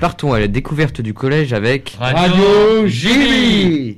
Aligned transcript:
Partons 0.00 0.34
à 0.34 0.40
la 0.40 0.46
découverte 0.46 1.00
du 1.00 1.14
collège 1.14 1.54
avec 1.54 1.96
Radio 1.98 2.86
JB 2.86 3.96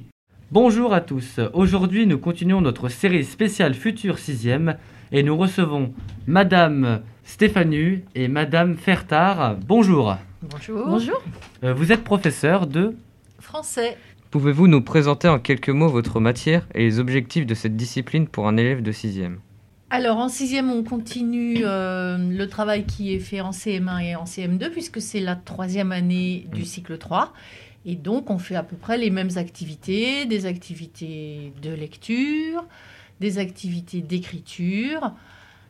Bonjour 0.53 0.95
à 0.95 1.01
tous. 1.01 1.41
Aujourd'hui, 1.53 2.07
nous 2.07 2.19
continuons 2.19 2.61
notre 2.61 2.89
série 2.89 3.25
spéciale 3.25 3.75
Futur 3.75 4.14
6e 4.14 4.76
et 5.11 5.24
nous 5.24 5.37
recevons 5.37 5.92
Madame 6.29 7.00
Stéphanu 7.24 8.04
et 8.14 8.29
Madame 8.29 8.76
Fertard. 8.76 9.56
Bonjour. 9.66 10.16
Bonjour. 10.42 10.87
Bonjour. 10.87 11.22
Euh, 11.64 11.74
vous 11.74 11.90
êtes 11.90 12.04
professeur 12.04 12.69
de 12.69 12.94
Français. 13.40 13.96
Pouvez-vous 14.30 14.69
nous 14.69 14.83
présenter 14.83 15.26
en 15.26 15.40
quelques 15.40 15.71
mots 15.71 15.88
votre 15.88 16.20
matière 16.20 16.69
et 16.77 16.84
les 16.84 17.01
objectifs 17.01 17.45
de 17.45 17.55
cette 17.55 17.74
discipline 17.74 18.28
pour 18.28 18.46
un 18.46 18.56
élève 18.56 18.83
de 18.83 18.92
6e 18.92 19.38
Alors 19.91 20.19
en 20.19 20.29
sixième, 20.29 20.70
on 20.70 20.84
continue 20.84 21.62
euh, 21.65 22.19
le 22.19 22.47
travail 22.47 22.84
qui 22.84 23.15
est 23.15 23.20
fait 23.20 23.41
en 23.41 23.52
CM1 23.52 24.02
et 24.02 24.16
en 24.16 24.25
CM2 24.25 24.69
puisque 24.70 25.01
c'est 25.01 25.20
la 25.20 25.34
troisième 25.34 25.93
année 25.93 26.47
du 26.52 26.66
cycle 26.66 26.98
3. 26.98 27.33
Et 27.87 27.95
donc 27.95 28.29
on 28.29 28.38
fait 28.38 28.55
à 28.55 28.62
peu 28.62 28.77
près 28.77 28.98
les 28.98 29.09
mêmes 29.09 29.30
activités, 29.37 30.27
des 30.27 30.45
activités 30.45 31.55
de 31.62 31.70
lecture, 31.70 32.66
des 33.20 33.38
activités 33.38 34.02
d'écriture, 34.02 35.12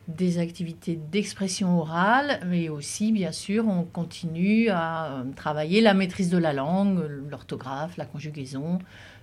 des 0.09 0.37
activités 0.39 0.99
d'expression 1.11 1.79
orale, 1.79 2.41
mais 2.45 2.67
aussi, 2.67 3.13
bien 3.13 3.31
sûr, 3.31 3.69
on 3.69 3.83
continue 3.83 4.67
à 4.67 5.05
euh, 5.05 5.23
travailler 5.37 5.79
la 5.79 5.93
maîtrise 5.93 6.29
de 6.29 6.37
la 6.37 6.51
langue, 6.51 7.05
l'orthographe, 7.29 7.95
la 7.95 8.05
conjugaison, 8.05 8.79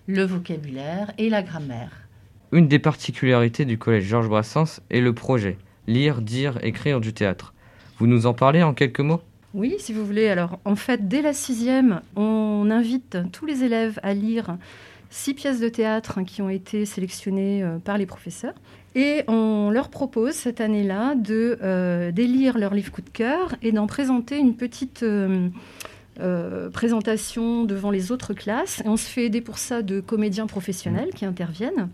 le 0.06 0.22
vocabulaire 0.22 1.12
et 1.18 1.28
la 1.28 1.42
grammaire. 1.42 2.05
Une 2.52 2.68
des 2.68 2.78
particularités 2.78 3.64
du 3.64 3.76
collège 3.76 4.04
Georges 4.04 4.28
Brassens 4.28 4.80
est 4.90 5.00
le 5.00 5.12
projet 5.12 5.58
Lire, 5.88 6.20
dire, 6.20 6.58
écrire 6.62 7.00
du 7.00 7.12
théâtre. 7.12 7.54
Vous 7.98 8.06
nous 8.06 8.26
en 8.26 8.34
parlez 8.34 8.62
en 8.62 8.72
quelques 8.72 9.00
mots? 9.00 9.20
Oui, 9.54 9.76
si 9.78 9.92
vous 9.92 10.04
voulez. 10.04 10.28
Alors, 10.28 10.58
en 10.64 10.76
fait, 10.76 11.08
dès 11.08 11.22
la 11.22 11.32
sixième, 11.32 12.02
on 12.14 12.68
invite 12.70 13.18
tous 13.32 13.46
les 13.46 13.64
élèves 13.64 13.98
à 14.02 14.14
lire 14.14 14.58
six 15.10 15.34
pièces 15.34 15.60
de 15.60 15.68
théâtre 15.68 16.20
qui 16.22 16.42
ont 16.42 16.50
été 16.50 16.84
sélectionnées 16.84 17.62
euh, 17.62 17.78
par 17.78 17.98
les 17.98 18.06
professeurs. 18.06 18.54
Et 18.94 19.24
on 19.28 19.70
leur 19.70 19.88
propose 19.88 20.34
cette 20.34 20.60
année-là 20.60 21.14
de 21.14 21.58
euh, 21.62 22.12
d'élire 22.12 22.58
leur 22.58 22.74
livre 22.74 22.92
coup 22.92 23.02
de 23.02 23.10
cœur 23.10 23.54
et 23.62 23.72
d'en 23.72 23.86
présenter 23.86 24.38
une 24.38 24.56
petite 24.56 25.02
euh, 25.02 25.48
euh, 26.20 26.70
présentation 26.70 27.64
devant 27.64 27.90
les 27.90 28.12
autres 28.12 28.34
classes. 28.34 28.80
Et 28.84 28.88
on 28.88 28.96
se 28.96 29.08
fait 29.08 29.24
aider 29.26 29.40
pour 29.40 29.58
ça 29.58 29.82
de 29.82 30.00
comédiens 30.00 30.46
professionnels 30.46 31.10
qui 31.14 31.24
interviennent. 31.24 31.88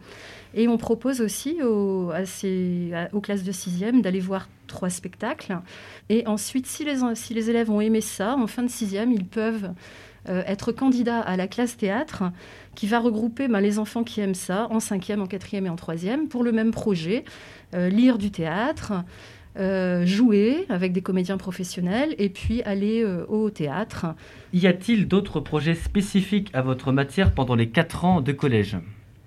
Et 0.55 0.69
on 0.69 0.77
propose 0.77 1.20
aussi 1.20 1.62
aux, 1.62 2.11
à 2.11 2.27
ces- 2.27 2.91
à- 2.95 3.09
aux 3.14 3.20
classes 3.20 3.42
de 3.42 3.53
sixième 3.53 4.03
d'aller 4.03 4.20
voir 4.20 4.48
trois 4.67 4.91
spectacles. 4.91 5.59
Et 6.09 6.27
ensuite, 6.27 6.67
si 6.67 6.84
les, 6.84 6.97
si 7.14 7.33
les 7.34 7.48
élèves 7.51 7.70
ont 7.70 7.81
aimé 7.81 8.01
ça, 8.01 8.37
en 8.37 8.47
fin 8.47 8.62
de 8.62 8.70
sixième, 8.70 9.12
ils 9.12 9.25
peuvent 9.25 9.70
euh, 10.29 10.42
être 10.47 10.70
candidats 10.70 11.20
à 11.20 11.36
la 11.36 11.48
classe 11.48 11.77
théâtre 11.77 12.25
qui 12.75 12.86
va 12.86 13.01
regrouper 13.01 13.48
ben, 13.48 13.61
les 13.61 13.79
enfants 13.79 14.05
qui 14.05 14.20
aiment 14.20 14.34
ça 14.34 14.69
en 14.70 14.79
cinquième, 14.79 15.20
en 15.23 15.27
quatrième 15.27 15.67
et 15.67 15.70
en 15.70 15.77
troisième 15.77 16.29
pour 16.29 16.45
le 16.45 16.53
même 16.53 16.70
projet, 16.70 17.25
euh, 17.75 17.89
lire 17.89 18.19
du 18.19 18.31
théâtre, 18.31 18.92
euh, 19.58 20.06
jouer 20.06 20.67
avec 20.69 20.92
des 20.92 21.03
comédiens 21.03 21.36
professionnels 21.36 22.14
et 22.19 22.28
puis 22.28 22.62
aller 22.62 23.03
euh, 23.03 23.25
au 23.28 23.50
théâtre. 23.50 24.06
Y 24.53 24.67
a-t-il 24.67 25.08
d'autres 25.08 25.41
projets 25.41 25.75
spécifiques 25.75 26.50
à 26.53 26.62
votre 26.62 26.92
matière 26.92 27.34
pendant 27.34 27.55
les 27.55 27.69
4 27.69 28.05
ans 28.05 28.20
de 28.20 28.33
collège? 28.33 28.78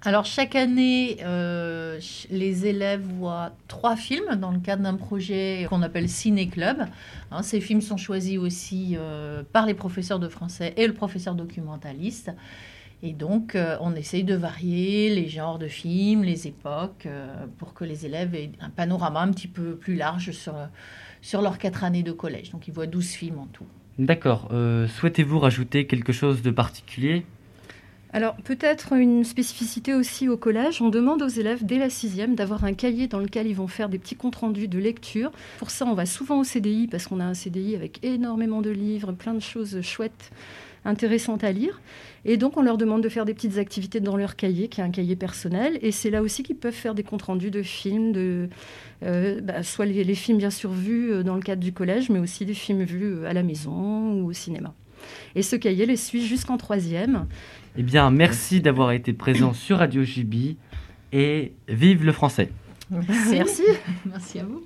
Alors 0.06 0.26
chaque 0.26 0.56
année, 0.56 1.18
euh, 1.24 2.00
les 2.30 2.68
élèves 2.68 3.02
voient 3.02 3.54
trois 3.68 3.96
films 3.96 4.36
dans 4.36 4.52
le 4.52 4.60
cadre 4.60 4.84
d'un 4.84 4.94
projet 4.94 5.66
qu'on 5.68 5.82
appelle 5.82 6.08
Ciné 6.08 6.48
Club. 6.48 6.86
Hein, 7.32 7.42
ces 7.42 7.60
films 7.60 7.82
sont 7.82 7.98
choisis 7.98 8.38
aussi 8.38 8.96
euh, 9.00 9.42
par 9.52 9.66
les 9.66 9.74
professeurs 9.74 10.20
de 10.20 10.28
français 10.28 10.76
et 10.78 10.86
le 10.86 10.94
professeur 10.94 11.34
documentaliste. 11.34 12.32
Et 13.08 13.14
donc, 13.14 13.54
euh, 13.54 13.78
on 13.82 13.94
essaye 13.94 14.24
de 14.24 14.34
varier 14.34 15.14
les 15.14 15.28
genres 15.28 15.60
de 15.60 15.68
films, 15.68 16.24
les 16.24 16.48
époques, 16.48 17.06
euh, 17.06 17.46
pour 17.60 17.76
que 17.76 17.86
les 17.86 18.08
élèves 18.08 18.34
aient 18.34 18.50
un 18.60 18.72
panorama 18.72 19.20
un 19.20 19.32
petit 19.32 19.48
peu 19.48 19.76
plus 19.76 19.96
large 19.96 20.32
sur, 20.32 20.56
sur 21.22 21.44
leurs 21.44 21.60
quatre 21.60 21.84
années 21.84 22.02
de 22.02 22.12
collège. 22.12 22.50
Donc, 22.50 22.68
ils 22.68 22.74
voient 22.74 22.88
12 22.88 23.12
films 23.12 23.38
en 23.38 23.46
tout. 23.46 23.68
D'accord. 24.00 24.50
Euh, 24.52 24.88
Souhaitez-vous 24.88 25.38
rajouter 25.38 25.86
quelque 25.86 26.14
chose 26.14 26.42
de 26.42 26.50
particulier? 26.50 27.28
Alors 28.16 28.38
peut-être 28.38 28.94
une 28.94 29.26
spécificité 29.26 29.94
aussi 29.94 30.30
au 30.30 30.38
collège, 30.38 30.82
on 30.82 30.88
demande 30.88 31.22
aux 31.22 31.28
élèves 31.28 31.66
dès 31.66 31.78
la 31.78 31.90
sixième 31.90 32.34
d'avoir 32.34 32.64
un 32.64 32.72
cahier 32.72 33.10
dans 33.10 33.20
lequel 33.20 33.46
ils 33.46 33.56
vont 33.56 33.68
faire 33.68 33.90
des 33.90 34.00
petits 34.00 34.16
comptes 34.16 34.38
rendus 34.38 34.70
de 34.70 34.80
lecture. 34.80 35.34
Pour 35.60 35.70
ça, 35.70 35.86
on 35.86 35.96
va 35.96 36.06
souvent 36.06 36.40
au 36.40 36.46
CDI 36.46 36.88
parce 36.88 37.08
qu'on 37.08 37.20
a 37.20 37.26
un 37.26 37.34
CDI 37.34 37.76
avec 37.76 38.00
énormément 38.06 38.62
de 38.62 38.70
livres, 38.70 39.12
plein 39.12 39.34
de 39.34 39.42
choses 39.42 39.82
chouettes, 39.82 40.32
intéressantes 40.86 41.44
à 41.44 41.52
lire. 41.52 41.82
Et 42.24 42.38
donc 42.38 42.56
on 42.56 42.62
leur 42.62 42.78
demande 42.78 43.04
de 43.04 43.10
faire 43.10 43.26
des 43.26 43.34
petites 43.34 43.58
activités 43.58 44.00
dans 44.00 44.16
leur 44.16 44.38
cahier, 44.38 44.70
qui 44.70 44.80
est 44.80 44.86
un 44.86 44.92
cahier 44.92 45.18
personnel. 45.18 45.78
Et 45.82 45.92
c'est 45.92 46.10
là 46.10 46.22
aussi 46.22 46.44
qu'ils 46.44 46.56
peuvent 46.56 46.74
faire 46.74 46.96
des 46.96 47.04
comptes 47.04 47.24
rendus 47.24 47.52
de 47.52 47.64
films, 47.64 48.14
de, 48.14 48.48
euh, 49.04 49.42
bah, 49.42 49.62
soit 49.62 49.88
les, 49.88 50.06
les 50.06 50.16
films 50.16 50.38
bien 50.38 50.52
sûr 50.52 50.72
vus 50.72 51.12
euh, 51.12 51.24
dans 51.24 51.36
le 51.36 51.42
cadre 51.42 51.62
du 51.62 51.74
collège, 51.74 52.10
mais 52.10 52.20
aussi 52.20 52.46
des 52.46 52.54
films 52.54 52.84
vus 52.84 53.04
euh, 53.04 53.30
à 53.30 53.34
la 53.34 53.44
maison 53.44 54.22
ou 54.22 54.30
au 54.30 54.34
cinéma. 54.34 54.74
Et 55.36 55.42
ce 55.42 55.56
cahier 55.56 55.86
les 55.86 55.98
suit 55.98 56.26
jusqu'en 56.26 56.58
troisième. 56.58 57.28
Eh 57.78 57.84
bien, 57.84 58.10
merci 58.12 58.62
d'avoir 58.62 58.92
été 58.92 59.14
présent 59.14 59.54
sur 59.54 59.80
Radio 59.80 60.04
JB 60.04 60.56
et 61.12 61.54
vive 61.68 62.06
le 62.06 62.12
français 62.12 62.50
Merci. 62.90 63.32
Merci. 63.32 63.64
Merci 64.06 64.40
à 64.40 64.44
vous. 64.44 64.62